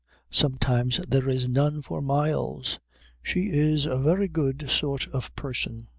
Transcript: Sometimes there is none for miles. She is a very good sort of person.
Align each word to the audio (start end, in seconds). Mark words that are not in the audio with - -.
Sometimes 0.31 0.99
there 1.07 1.29
is 1.29 1.47
none 1.47 1.83
for 1.83 2.01
miles. 2.01 2.79
She 3.21 3.51
is 3.51 3.85
a 3.85 3.99
very 3.99 4.27
good 4.27 4.67
sort 4.67 5.07
of 5.09 5.31
person. 5.35 5.89